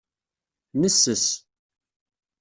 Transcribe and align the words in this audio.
Nesses. 0.81 1.23